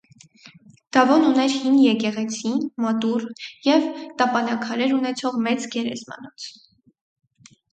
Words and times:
Դավոն 0.95 1.25
ուներ 1.31 1.53
հին 1.65 1.75
եկեղեցի, 1.81 2.53
մատուռ 2.85 3.27
և 3.67 3.85
տապանաքարեր 4.23 4.97
ունեցող 4.99 5.41
մեծ 5.49 5.69
գերեզմանոց։ 5.77 6.49